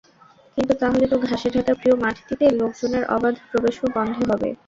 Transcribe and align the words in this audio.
কিন্তু 0.57 0.73
তাহলে 0.81 1.05
তো 1.07 1.15
ঘাসে 1.25 1.47
ঢাকা 1.55 1.73
প্রিয় 1.79 1.95
মাঠটিতে 2.03 2.45
লোকজনের 2.59 3.03
অবাধ 3.15 3.35
প্রবেশও 3.49 3.87
বন্ধ 3.95 4.15
হবে। 4.21 4.49